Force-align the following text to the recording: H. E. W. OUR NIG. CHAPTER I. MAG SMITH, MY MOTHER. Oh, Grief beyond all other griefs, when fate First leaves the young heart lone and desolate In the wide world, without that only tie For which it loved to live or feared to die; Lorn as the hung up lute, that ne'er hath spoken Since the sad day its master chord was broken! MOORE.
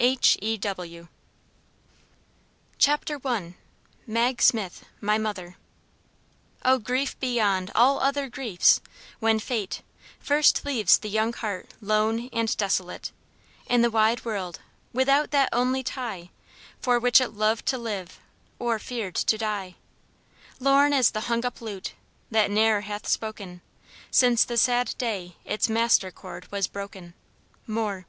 H. 0.00 0.36
E. 0.42 0.56
W. 0.58 0.98
OUR 0.98 1.02
NIG. 1.04 1.08
CHAPTER 2.76 3.20
I. 3.24 3.54
MAG 4.04 4.42
SMITH, 4.42 4.84
MY 5.00 5.18
MOTHER. 5.18 5.54
Oh, 6.64 6.78
Grief 6.80 7.16
beyond 7.20 7.70
all 7.72 8.00
other 8.00 8.28
griefs, 8.28 8.80
when 9.20 9.38
fate 9.38 9.82
First 10.18 10.64
leaves 10.64 10.98
the 10.98 11.08
young 11.08 11.32
heart 11.34 11.68
lone 11.80 12.28
and 12.32 12.56
desolate 12.56 13.12
In 13.66 13.82
the 13.82 13.90
wide 13.92 14.24
world, 14.24 14.58
without 14.92 15.30
that 15.30 15.50
only 15.52 15.84
tie 15.84 16.30
For 16.80 16.98
which 16.98 17.20
it 17.20 17.34
loved 17.34 17.64
to 17.66 17.78
live 17.78 18.18
or 18.58 18.80
feared 18.80 19.14
to 19.14 19.38
die; 19.38 19.76
Lorn 20.58 20.92
as 20.92 21.12
the 21.12 21.20
hung 21.30 21.44
up 21.46 21.60
lute, 21.60 21.92
that 22.32 22.50
ne'er 22.50 22.80
hath 22.80 23.06
spoken 23.06 23.60
Since 24.10 24.42
the 24.44 24.56
sad 24.56 24.96
day 24.98 25.36
its 25.44 25.68
master 25.68 26.10
chord 26.10 26.50
was 26.50 26.66
broken! 26.66 27.14
MOORE. 27.68 28.04